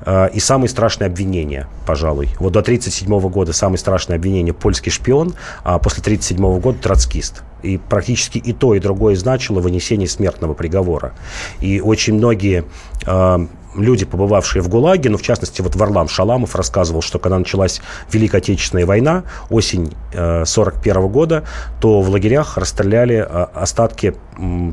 [0.01, 2.31] а, и самые страшные обвинения, пожалуй.
[2.40, 7.42] Вот до 1937 года самое страшное обвинение– польский шпион, а после 1937 года– троцкист.
[7.62, 11.12] И практически и то, и другое значило вынесение смертного приговора.
[11.61, 12.64] И очень многие
[13.05, 13.46] а,
[13.77, 17.81] люди, побывавшие в ГУЛАГе, ну, в частности, вот Варлам Шаламов рассказывал, что когда началась
[18.12, 21.45] Великая Отечественная война, осень 1941 э, года,
[21.81, 24.15] то в лагерях расстреляли э, остатки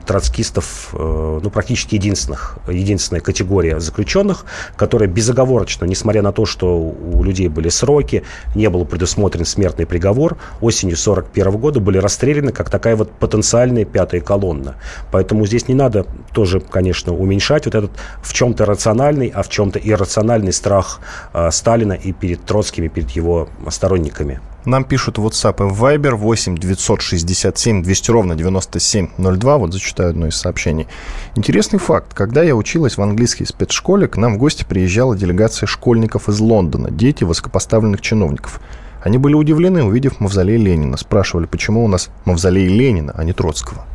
[0.06, 7.24] троцкистов, э, ну, практически единственных, единственная категория заключенных, которая безоговорочно, несмотря на то, что у
[7.24, 8.24] людей были сроки,
[8.56, 14.22] не был предусмотрен смертный приговор, осенью 1941 года были расстреляны как такая вот потенциальная пятая
[14.22, 14.76] колонна.
[15.12, 18.93] Поэтому здесь не надо тоже, конечно, уменьшать вот этот в чем-то рациональный,
[19.30, 21.00] а в чем-то иррациональный страх
[21.34, 24.40] э, Сталина и перед Троцким, и перед его сторонниками.
[24.66, 29.58] Нам пишут в WhatsApp и Viber 8 967 200 ровно 9702.
[29.58, 30.88] Вот зачитаю одно из сообщений.
[31.36, 32.14] Интересный факт.
[32.14, 36.92] Когда я училась в английской спецшколе, к нам в гости приезжала делегация школьников из Лондона,
[36.92, 38.62] дети высокопоставленных чиновников.
[39.02, 40.96] Они были удивлены, увидев мавзолей Ленина.
[40.96, 43.86] Спрашивали, почему у нас мавзолей Ленина, а не Троцкого.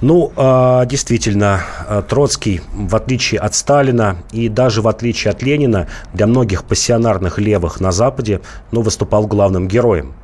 [0.00, 5.88] Ну, а, действительно, а, Троцкий, в отличие от Сталина и даже в отличие от Ленина,
[6.14, 10.14] для многих пассионарных левых на Западе, ну, выступал главным героем.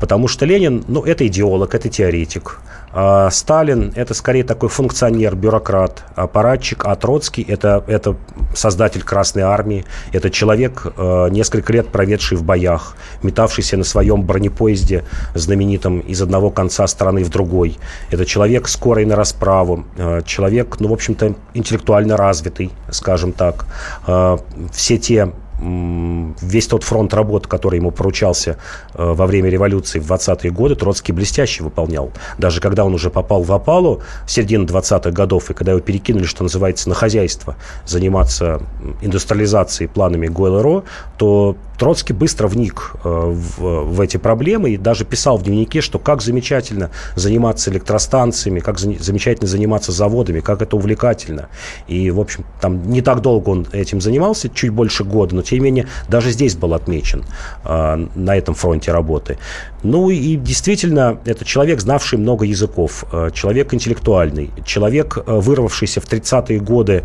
[0.00, 2.60] Потому что Ленин, ну, это идеолог, это теоретик.
[2.98, 8.16] А Сталин– это скорее такой функционер, бюрократ, аппаратчик, а Троцкий– это, это
[8.54, 15.04] создатель Красной Армии, это человек, э, несколько лет проведший в боях, метавшийся на своем бронепоезде,
[15.34, 17.76] знаменитом из одного конца страны в другой.
[18.10, 23.66] Это человек скорый на расправу, э, человек, ну, в общем-то, интеллектуально развитый, скажем так.
[24.06, 24.38] Э,
[24.72, 28.58] все те весь тот фронт работ, который ему поручался
[28.94, 32.10] э, во время революции в 20-е годы, Троцкий блестяще выполнял.
[32.38, 36.24] Даже когда он уже попал в опалу в середине 20-х годов, и когда его перекинули,
[36.24, 38.60] что называется, на хозяйство, заниматься
[39.00, 40.84] индустриализацией планами ГОЛРО,
[41.16, 45.98] то Троцкий быстро вник э, в, в эти проблемы и даже писал в дневнике, что
[45.98, 51.48] как замечательно заниматься электростанциями, как за, замечательно заниматься заводами, как это увлекательно.
[51.86, 55.58] И, в общем, там не так долго он этим занимался, чуть больше года, но, тем
[55.58, 57.24] не менее, даже здесь был отмечен
[57.64, 59.38] э, на этом фронте работы.
[59.82, 66.04] Ну и действительно, это человек, знавший много языков, э, человек интеллектуальный, человек, э, вырвавшийся в
[66.04, 67.04] 30-е годы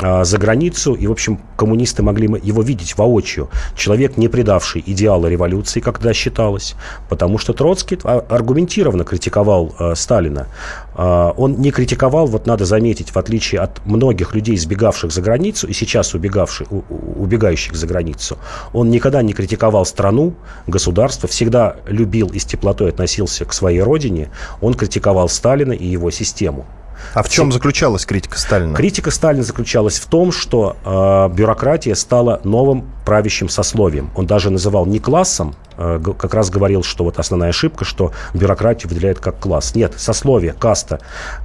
[0.00, 3.48] за границу, и, в общем, коммунисты могли его видеть воочию.
[3.76, 6.74] Человек, не предавший идеала революции, как тогда считалось,
[7.08, 10.48] потому что Троцкий а, аргументированно критиковал э, Сталина.
[10.96, 15.68] Э, он не критиковал, вот надо заметить, в отличие от многих людей, сбегавших за границу
[15.68, 16.82] и сейчас убегавших, у,
[17.16, 18.38] убегающих за границу,
[18.72, 20.34] он никогда не критиковал страну,
[20.66, 26.10] государство, всегда любил и с теплотой относился к своей родине, он критиковал Сталина и его
[26.10, 26.66] систему.
[27.14, 28.74] А в чем заключалась критика Сталина?
[28.74, 34.10] Критика Сталина заключалась в том, что э, бюрократия стала новым правящим сословием.
[34.14, 38.88] Он даже называл не классом, э, как раз говорил, что вот основная ошибка, что бюрократию
[38.88, 39.74] выделяет как класс.
[39.74, 41.00] Нет, сословие, каста.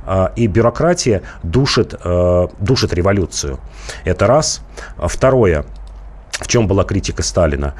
[0.06, 3.60] Э, и бюрократия душит, э, душит революцию.
[4.04, 4.62] Это раз.
[4.98, 5.65] Второе.
[6.32, 7.74] В чем была критика Сталина?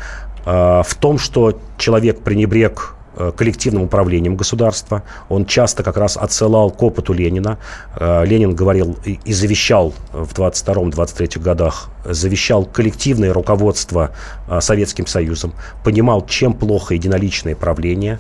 [0.46, 2.96] Э, в том, что человек пренебрег
[3.36, 5.04] коллективным управлением государства.
[5.30, 7.58] Он часто как раз отсылал к опыту Ленина.
[7.96, 14.12] Э, Ленин говорил и завещал в 22-23 годах, завещал коллективное руководство
[14.48, 15.54] э, Советским Союзом,
[15.84, 18.20] понимал, чем плохо единоличное правление.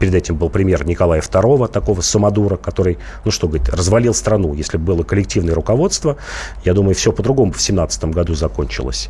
[0.00, 4.52] Перед этим был пример Николая II, такого самодура, который, ну что говорить, развалил страну.
[4.52, 6.16] Если бы было коллективное руководство,
[6.64, 9.08] я думаю, все по-другому в 17 году закончилось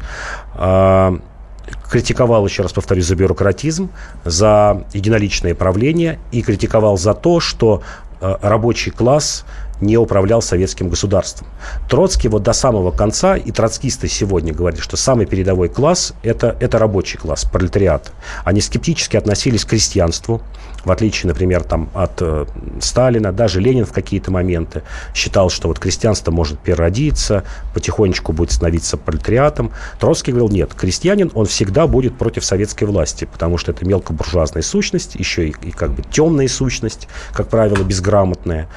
[1.90, 3.90] критиковал, еще раз повторюсь, за бюрократизм,
[4.24, 7.83] за единоличное правление и критиковал за то, что
[8.20, 9.44] э, рабочий класс
[9.81, 11.48] не управлял советским государством.
[11.88, 16.79] Троцкий вот до самого конца, и троцкисты сегодня говорят, что самый передовой класс это,– это
[16.79, 18.12] рабочий класс, пролетариат.
[18.44, 20.40] Они скептически относились к крестьянству,
[20.87, 22.46] в отличие, например, там, от э,
[22.81, 27.42] Сталина, даже Ленин в какие-то моменты считал, что вот крестьянство может переродиться,
[27.75, 29.72] потихонечку будет становиться пролетариатом.
[29.99, 35.16] Троцкий говорил, нет, крестьянин, он всегда будет против советской власти, потому что это мелкобуржуазная сущность,
[35.16, 38.68] еще и, и как бы темная сущность, как правило, безграмотная.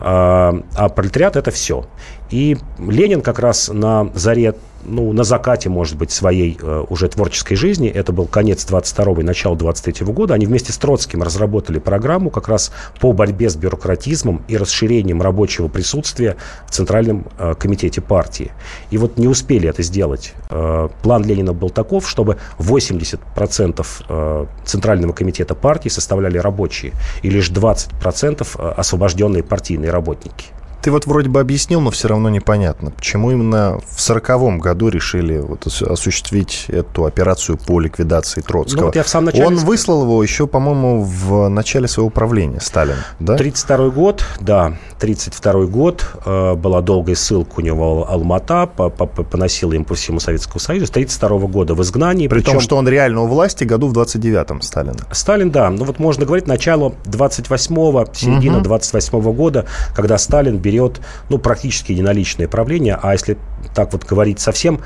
[0.00, 1.86] А, а пролетариат это все.
[2.30, 7.54] И Ленин как раз на заре ну, на закате, может быть, своей э, уже творческой
[7.54, 12.30] жизни, это был конец 22-го и начало 23-го года, они вместе с Троцким разработали программу
[12.30, 18.52] как раз по борьбе с бюрократизмом и расширением рабочего присутствия в Центральном э, комитете партии.
[18.90, 20.34] И вот не успели это сделать.
[20.50, 27.50] Э, план Ленина был таков, чтобы 80% э, Центрального комитета партии составляли рабочие, и лишь
[27.50, 30.46] 20% э, освобожденные партийные работники.
[30.82, 35.38] Ты вот вроде бы объяснил, но все равно непонятно, почему именно в сороковом году решили
[35.38, 38.80] вот осуществить эту операцию по ликвидации Троцкого.
[38.80, 39.46] Ну, вот я в самом начале...
[39.46, 43.36] Он выслал его еще, по-моему, в начале своего правления, Сталин, да?
[43.36, 46.04] 32 год, да, 32 год.
[46.24, 50.86] Э, была долгая ссылка у него Алмата, по -по поносила им по всему Советскому Союзу.
[50.86, 52.28] С 32 года в изгнании.
[52.28, 52.52] При причем...
[52.52, 54.96] том, что он реально у власти году в 29-м Сталин.
[55.10, 55.70] Сталин, да.
[55.70, 58.68] Ну вот можно говорить начало 28-го, середина угу.
[58.68, 63.36] 28-го года, когда Сталин берет, ну, практически единоличное правление, а если
[63.74, 64.80] так вот говорить совсем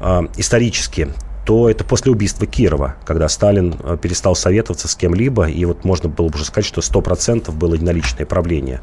[0.00, 1.08] э, исторически,
[1.44, 6.08] то это после убийства Кирова, когда Сталин э, перестал советоваться с кем-либо, и вот можно
[6.08, 8.80] было бы уже сказать, что 100% было единоличное правление.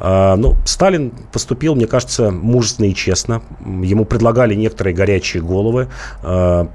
[0.00, 3.42] А, ну, Сталин поступил, мне кажется, мужественно и честно.
[3.60, 5.88] Ему предлагали некоторые горячие головы
[6.22, 6.68] а,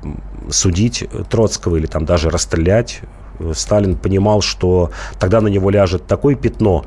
[0.49, 3.01] судить Троцкого или там даже расстрелять.
[3.54, 6.86] Сталин понимал, что тогда на него ляжет такое пятно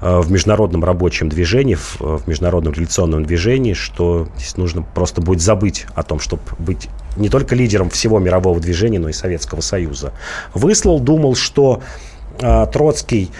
[0.00, 5.86] э, в международном рабочем движении, в международном революционном движении, что здесь нужно просто будет забыть
[5.94, 10.12] о том, чтобы быть не только лидером всего мирового движения, но и Советского Союза.
[10.54, 11.82] Выслал, думал, что
[12.40, 13.30] э, Троцкий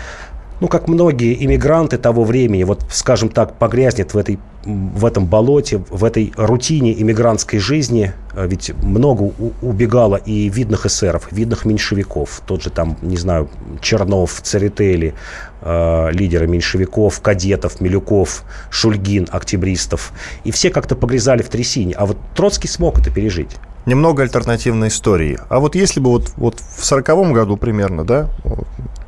[0.61, 5.83] ну, как многие иммигранты того времени, вот, скажем так, погрязнет в этой в этом болоте,
[5.89, 12.63] в этой рутине иммигрантской жизни, э, ведь много убегало и видных эсеров, видных меньшевиков, тот
[12.63, 13.49] же там, не знаю,
[13.81, 15.15] Чернов, Церетели,
[15.63, 20.13] э, лидеры меньшевиков, кадетов, Милюков, Шульгин, октябристов,
[20.45, 23.57] и все как-то погрязали в трясине, а вот Троцкий смог это пережить.
[23.87, 25.39] Немного альтернативной истории.
[25.49, 28.29] А вот если бы вот, вот в сороковом году примерно, да,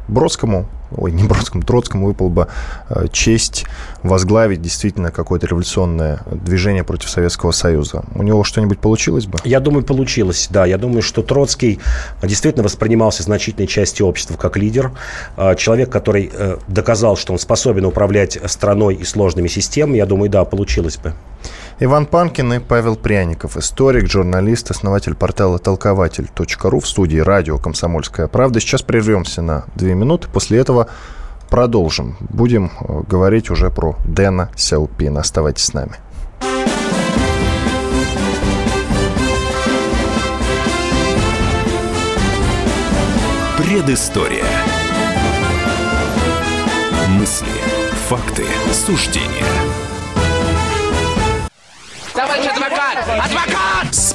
[0.08, 2.48] Бродскому ой, не Бродскому, Троцкому выпал бы
[2.88, 3.66] э, честь
[4.02, 8.04] возглавить действительно какое-то революционное движение против Советского Союза.
[8.14, 9.38] У него что-нибудь получилось бы?
[9.44, 10.66] Я думаю, получилось, да.
[10.66, 11.78] Я думаю, что Троцкий
[12.22, 14.92] действительно воспринимался значительной частью общества как лидер.
[15.36, 19.98] А, человек, который э, доказал, что он способен управлять страной и сложными системами.
[19.98, 21.14] Я думаю, да, получилось бы.
[21.82, 28.60] Иван Панкин и Павел Пряников, историк, журналист, основатель портала толкователь.ру в студии радио «Комсомольская правда».
[28.60, 30.28] Сейчас прервемся на две минуты.
[30.30, 30.88] После этого
[31.48, 32.18] продолжим.
[32.20, 35.20] Будем э, говорить уже про Дэна Сяопина.
[35.20, 35.92] Оставайтесь с нами.
[43.56, 44.44] Предыстория.
[47.08, 47.46] Мысли,
[48.06, 48.44] факты,
[48.74, 49.46] суждения–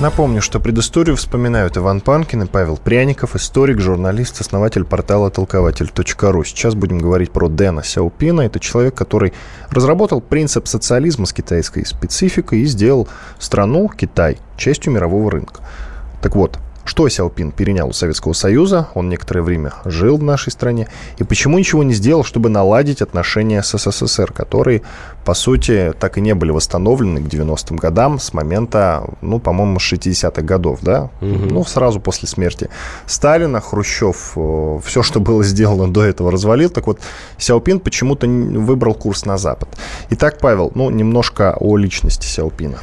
[0.00, 6.44] Напомню, что предысторию вспоминают Иван Панкин и Павел Пряников, историк, журналист, основатель портала толкователь.ру.
[6.44, 8.42] Сейчас будем говорить про Дэна Сяопина.
[8.42, 9.32] Это человек, который
[9.70, 13.08] разработал принцип социализма с китайской спецификой и сделал
[13.40, 15.62] страну, Китай, частью мирового рынка.
[16.22, 20.88] Так вот, что Сяопин перенял у Советского Союза, он некоторое время жил в нашей стране,
[21.18, 24.80] и почему ничего не сделал, чтобы наладить отношения с СССР, которые,
[25.24, 30.40] по сути, так и не были восстановлены к 90-м годам с момента, ну, по-моему, 60-х
[30.40, 31.10] годов, да?
[31.20, 31.50] Угу.
[31.50, 32.70] Ну, сразу после смерти
[33.06, 36.70] Сталина, Хрущев, э, все, что было сделано до этого, развалил.
[36.70, 37.00] Так вот,
[37.36, 39.68] Сяопин почему-то выбрал курс на Запад.
[40.08, 42.78] Итак, Павел, ну, немножко о личности Сяопина.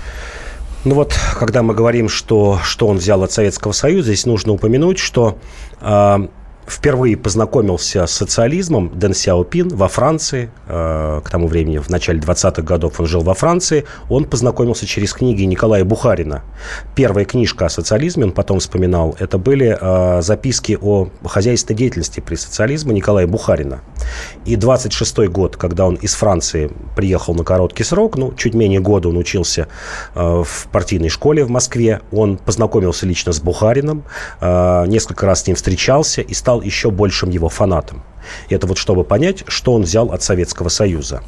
[0.86, 5.00] Ну вот, когда мы говорим, что, что он взял от Советского Союза, здесь нужно упомянуть,
[5.00, 5.40] что
[5.82, 6.28] э,
[6.68, 10.50] впервые познакомился с социализмом Дэн Сяопин во Франции.
[10.68, 13.86] Э, к тому времени, в начале 20-х годов он жил во Франции.
[14.10, 16.44] Он познакомился через книги Николая Бухарина.
[16.96, 22.36] Первая книжка о социализме, он потом вспоминал, это были э, записки о хозяйственной деятельности при
[22.36, 23.82] социализме Николая Бухарина.
[24.46, 29.10] И 26-й год, когда он из Франции приехал на короткий срок, ну, чуть менее года
[29.10, 29.68] он учился
[30.16, 34.04] э, в партийной школе в Москве, он познакомился лично с Бухарином,
[34.42, 38.04] несколько раз с ним встречался и стал стал еще большим его фанатом.
[38.50, 41.22] Это вот чтобы понять, что он взял от Советского Союза.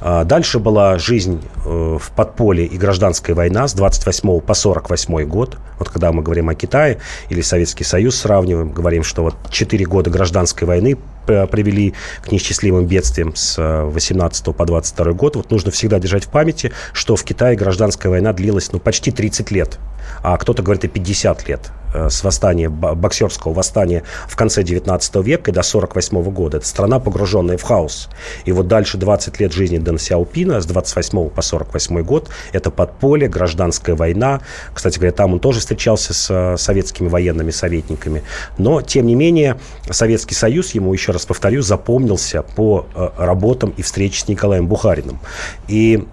[0.00, 5.56] А, дальше была жизнь э, в подполье и гражданская война с 28 по 48 год.
[5.78, 6.98] Вот когда мы говорим о Китае
[7.28, 10.96] или Советский Союз сравниваем, говорим, что вот 4 года гражданской войны
[11.26, 15.36] привели к неисчислимым бедствиям с 18 по 22 год.
[15.36, 19.50] Вот нужно всегда держать в памяти, что в Китае гражданская война длилась ну, почти 30
[19.50, 19.78] лет,
[20.22, 21.72] а кто-то говорит и 50 лет.
[21.94, 26.58] Э, с восстания, боксерского восстания в конце 19 века и до 48 года.
[26.58, 28.08] Это страна, погруженная в хаос.
[28.44, 32.28] И вот дальше 20 лет жизни Дэн Сяопина с 28 по 48 год.
[32.52, 34.40] Это подполье, гражданская война.
[34.74, 38.22] Кстати говоря, там он тоже встречался с э, советскими военными советниками.
[38.58, 39.58] Но, тем не менее,
[39.90, 45.20] Советский Союз ему, еще раз повторю, запомнился по э, работам и встрече с Николаем Бухариным.
[45.68, 46.06] И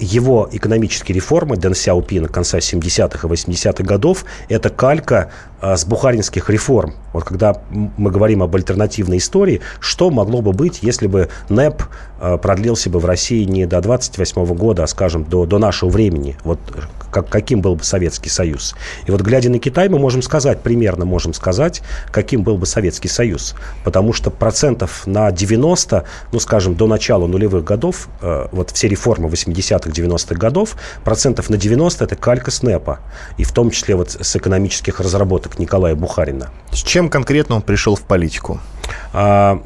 [0.00, 5.30] его экономические реформы Дэн Сяопина конца 70-х и 80-х годов– это калька
[5.64, 6.94] с бухаринских реформ.
[7.12, 11.84] Вот когда мы говорим об альтернативной истории, что могло бы быть, если бы НЭП
[12.20, 16.36] а, продлился бы в России не до 28 года, а, скажем, до, до нашего времени?
[16.44, 16.58] Вот
[17.10, 18.74] как, каким был бы Советский Союз?
[19.06, 23.08] И вот глядя на Китай, мы можем сказать, примерно можем сказать, каким был бы Советский
[23.08, 23.54] Союз.
[23.84, 29.90] Потому что процентов на 90, ну, скажем, до начала нулевых годов, вот все реформы 80-х,
[29.90, 33.00] 90-х годов, процентов на 90 это калька СНЭПа.
[33.38, 36.50] И в том числе вот с экономических разработок Николая Бухарина.
[36.72, 38.60] С чем конкретно он пришел в политику?
[39.12, 39.60] А,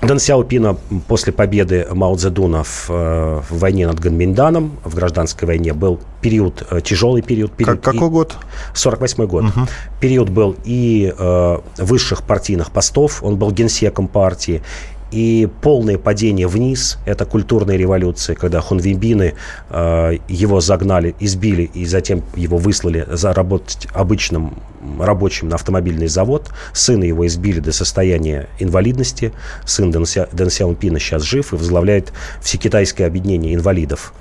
[0.00, 0.76] Дэн Сяопина
[1.08, 6.64] после победы Мао Цзэдуна в, э, в войне над Ганминданом, в гражданской войне, был период,
[6.70, 7.50] э, тяжелый период.
[7.52, 8.36] период как, какой год?
[8.74, 9.44] 48 год.
[9.44, 9.66] Угу.
[10.00, 14.62] Период был и э, высших партийных постов, он был генсеком партии,
[15.10, 19.34] и полное падение вниз– это культурная революция, когда хунвейбины
[19.70, 24.54] э, его загнали, избили и затем его выслали заработать обычным
[25.00, 26.50] рабочим на автомобильный завод.
[26.72, 29.32] Сына его избили до состояния инвалидности.
[29.64, 34.12] Сын Дэн, Ся, Дэн Сяопина сейчас жив и возглавляет Всекитайское объединение инвалидов.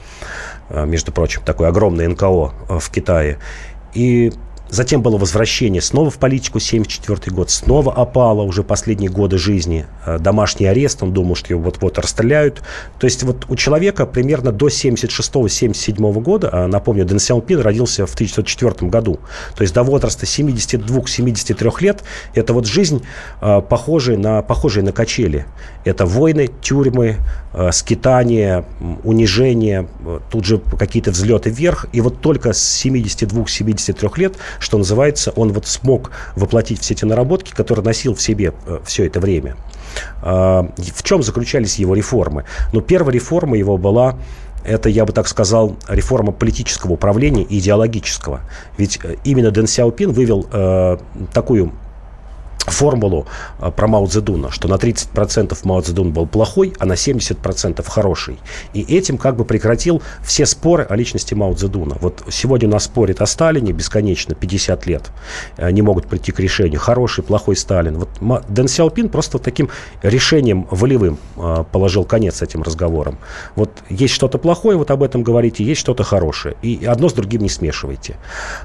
[0.69, 3.39] Э, между прочим, такое огромное НКО э, в Китае.
[3.93, 4.31] И
[4.69, 9.85] Затем было возвращение снова в политику, 74 год, снова опало уже последние годы жизни.
[10.05, 12.61] Э, домашний арест, он думал, что его вот-вот расстреляют.
[12.99, 18.13] То есть вот у человека примерно до 76-77 года, а напомню, Дэн Сяопин родился в
[18.13, 19.19] 1904 году,
[19.55, 22.03] то есть до возраста 72-73 лет,
[22.33, 23.03] это вот жизнь,
[23.41, 25.45] э, похожая на, похожая на качели.
[25.85, 27.17] Это войны, тюрьмы,
[27.53, 28.65] э, скитания,
[29.03, 29.87] унижение,
[30.29, 31.85] тут же какие-то взлеты вверх.
[31.93, 37.51] И вот только с 72-73 лет что называется, он вот смог воплотить все эти наработки,
[37.51, 39.55] которые носил в себе э, все это время.
[40.21, 42.45] А, в чем заключались его реформы?
[42.73, 44.17] Ну, первая реформа его была
[44.63, 48.41] это, я бы так сказал, реформа политического управления и идеологического.
[48.77, 50.97] Ведь э, именно Дэн Сяопин вывел э,
[51.33, 51.71] такую
[52.71, 53.25] формулу
[53.59, 58.39] э, про Мао Цзэдуна, что на 30% Мао Цзэдун был плохой, а на 70% хороший.
[58.73, 61.97] И этим как бы прекратил все споры о личности Мао Цзэдуна.
[62.01, 65.11] Вот сегодня у нас спорят о Сталине бесконечно, 50 лет.
[65.57, 66.79] Не могут прийти к решению.
[66.79, 67.97] Хороший, плохой Сталин.
[67.97, 68.09] Вот
[68.49, 69.69] Дэн Сяопин просто таким
[70.01, 73.17] решением волевым э, положил конец этим разговорам.
[73.55, 76.55] Вот есть что-то плохое, вот об этом говорите, есть что-то хорошее.
[76.61, 78.17] И одно с другим не смешивайте.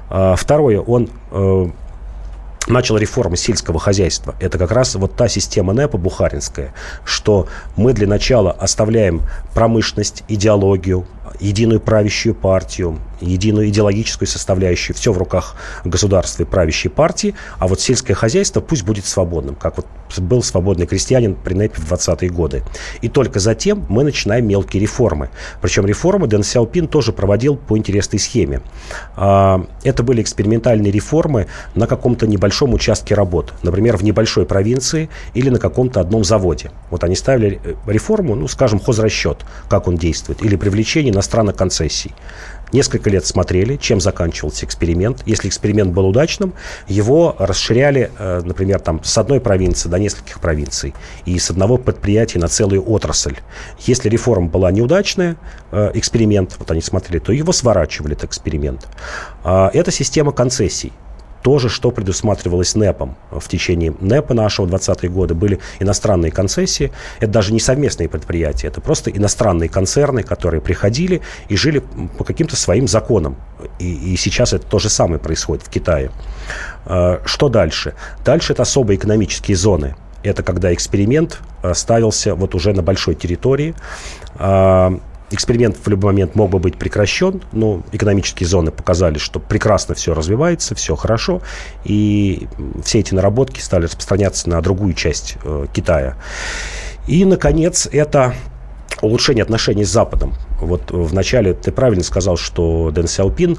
[0.09, 1.67] А второе, он э,
[2.67, 4.35] начал реформы сельского хозяйства.
[4.39, 6.73] Это как раз вот та система НЭПа бухаринская,
[7.05, 9.21] что мы для начала оставляем
[9.53, 11.05] промышленность, идеологию,
[11.39, 17.79] единую правящую партию, единую идеологическую составляющую, все в руках государства и правящей партии, а вот
[17.79, 22.63] сельское хозяйство пусть будет свободным, как вот был свободный крестьянин при НЭПе в 20-е годы.
[23.01, 25.29] И только затем мы начинаем мелкие реформы.
[25.61, 28.61] Причем реформы Дэн Сяопин тоже проводил по интересной схеме.
[29.15, 33.53] А, это были экспериментальные реформы на каком-то небольшом участке работ.
[33.63, 36.71] Например, в небольшой провинции или на каком-то одном заводе.
[36.89, 42.13] Вот они ставили э, реформу, ну, скажем, хозрасчет, как он действует, или привлечение иностранных концессий.
[42.73, 45.21] Несколько лет смотрели, чем заканчивался эксперимент.
[45.27, 46.53] Если эксперимент был удачным,
[46.87, 50.95] его расширяли, э, например, там, с одной провинции до нескольких провинций
[51.25, 53.37] и с одного предприятия на целую отрасль.
[53.81, 55.35] Если реформа была неудачная,
[55.71, 58.87] э, эксперимент, вот они смотрели, то его сворачивали, этот эксперимент.
[59.43, 60.93] А, это система концессий
[61.43, 63.15] тоже, что предусматривалось НЭПом.
[63.29, 66.91] В течение НЭПа нашего 20-е годы были иностранные концессии.
[67.19, 71.83] Это даже не совместные предприятия, это просто иностранные концерны, которые приходили и жили
[72.17, 73.35] по каким-то своим законам.
[73.77, 76.09] И, и сейчас это то же самое происходит в Китае.
[76.85, 77.93] А, что дальше?
[78.25, 79.95] Дальше это особые экономические зоны.
[80.23, 83.75] Это когда эксперимент а, ставился вот уже на большой территории.
[85.33, 90.13] Эксперимент в любой момент мог бы быть прекращен, но экономические зоны показали, что прекрасно все
[90.13, 91.41] развивается, все хорошо,
[91.83, 92.47] и
[92.83, 96.17] все эти наработки стали распространяться на другую часть э, Китая.
[97.07, 98.35] И, наконец, это
[99.01, 100.35] улучшение отношений с Западом.
[100.61, 103.57] Вот вначале ты правильно сказал, что Дэн Сяопин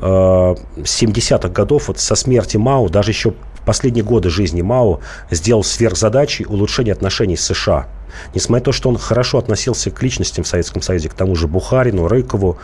[0.00, 0.54] э,
[0.84, 4.98] с 70-х годов, вот со смерти Мао, даже еще последние годы жизни Мао,
[5.30, 7.86] сделал сверхзадачей улучшение отношений с США–
[8.34, 11.48] Несмотря на то, что он хорошо относился к личностям в Советском Союзе, к тому же
[11.48, 12.58] Бухарину, Рыкову,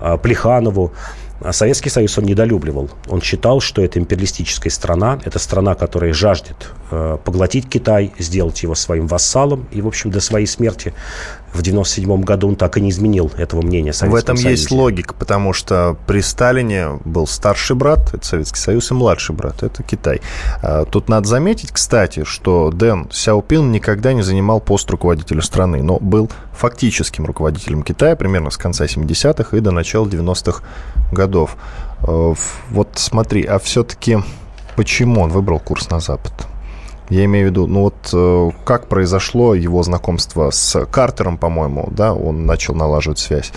[0.00, 0.92] а, Плеханову,
[1.44, 2.88] а Советский Союз он недолюбливал.
[3.08, 8.74] Он считал, что это империалистическая страна, это страна, которая жаждет э, поглотить Китай, сделать его
[8.74, 9.66] своим вассалом.
[9.72, 10.94] И, в общем, до своей смерти
[11.52, 14.50] в 1997 году он так и не изменил этого мнения В этом Союзе.
[14.50, 19.62] есть логика, потому что при Сталине был старший брат, это Советский Союз, и младший брат,
[19.62, 20.22] это Китай.
[20.62, 25.98] А, тут надо заметить, кстати, что Дэн Сяопин никогда не занимал пост руководителя страны, но
[26.00, 30.64] был фактическим руководителем Китая примерно с конца 70-х и до начала 90-х
[31.12, 31.56] годов.
[32.00, 32.34] А,
[32.70, 34.18] вот смотри, а все-таки
[34.74, 36.32] почему он выбрал курс на Запад?
[37.08, 42.14] Я имею в виду, ну вот э, как произошло его знакомство с Картером, по-моему, да,
[42.14, 43.52] он начал налаживать связь.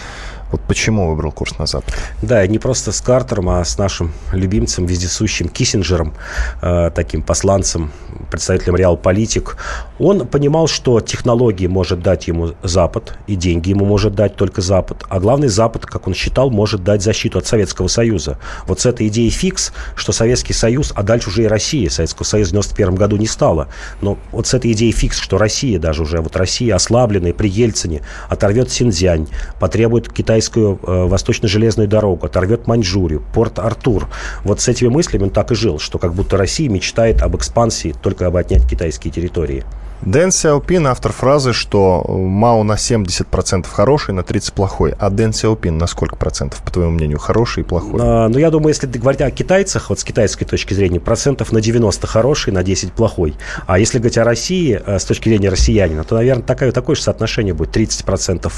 [0.56, 1.94] Вот почему выбрал курс на Запад?
[2.22, 6.14] Да, не просто с Картером, а с нашим любимцем, вездесущим Киссинджером,
[6.62, 7.92] э, таким посланцем,
[8.32, 9.58] представителем Реал-Политик.
[10.00, 15.04] Он понимал, что технологии может дать ему Запад, и деньги ему может дать только Запад.
[15.10, 18.40] А главный Запад, как он считал, может дать защиту от Советского Союза.
[18.66, 22.52] Вот с этой идеей фикс, что Советский Союз, а дальше уже и Россия, Советского Союза
[22.52, 23.68] в 91 году не стало.
[24.00, 28.04] Но вот с этой идеей фикс, что Россия даже уже, вот Россия ослабленная при Ельцине,
[28.30, 29.28] оторвет Синьцзянь,
[29.60, 34.08] потребует Китай китайскую э, восточно-железную дорогу, оторвет Маньчжурию, порт Артур.
[34.44, 37.96] Вот с этими мыслями он так и жил, что как будто Россия мечтает об экспансии,
[38.02, 39.64] только об отнять китайские территории.
[40.02, 44.94] Дэн Сяопин, автор фразы, что Мао на 70% хороший, на 30% плохой.
[45.00, 48.00] А Дэн Сяопин на сколько процентов, по твоему мнению, хороший и плохой?
[48.04, 51.62] А, ну, я думаю, если говорить о китайцах, вот с китайской точки зрения, процентов на
[51.62, 53.36] 90 хороший, на 10 плохой.
[53.68, 57.02] А если говорить о России, э, с точки зрения россиянина, то, наверное, такое, такое же
[57.02, 57.76] соотношение будет.
[57.76, 58.52] 30%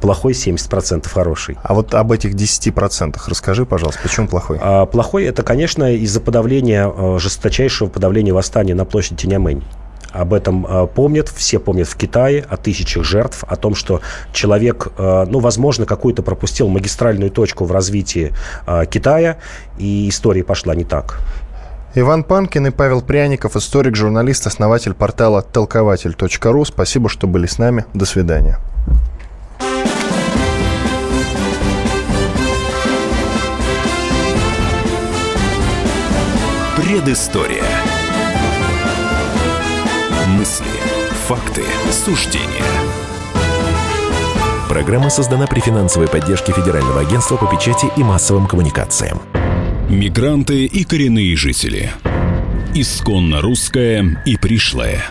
[0.00, 1.58] плохой, 70% хороший.
[1.62, 4.58] А вот об этих 10% расскажи, пожалуйста, почему плохой?
[4.60, 9.62] А, плохой– это, конечно, из-за подавления, э, жесточайшего подавления восстания на площади Тяньаньмэнь.
[10.14, 14.00] Об этом э, помнят, все помнят в Китае, о тысячах жертв, о том, что
[14.32, 18.32] человек, э, ну, возможно, какую-то пропустил магистральную точку в развитии
[18.66, 19.38] э, Китая,
[19.76, 21.18] и история пошла не так.
[21.96, 26.64] Иван Панкин и Павел Пряников, историк, журналист, основатель портала толкователь.ру.
[26.64, 27.84] Спасибо, что были с нами.
[27.92, 28.58] До свидания.
[36.76, 37.73] Предыстория.
[40.38, 40.66] Мысли,
[41.28, 41.62] факты,
[41.92, 42.48] суждения.
[44.68, 49.22] Программа создана при финансовой поддержке Федерального агентства по печати и массовым коммуникациям.
[49.88, 51.92] Мигранты и коренные жители.
[52.74, 55.04] Исконно русская и пришлая.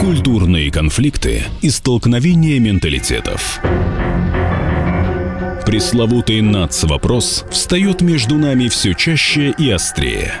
[0.00, 3.60] Культурные конфликты и столкновения менталитетов.
[5.64, 10.40] Пресловутый НАЦ-вопрос встает между нами все чаще и острее.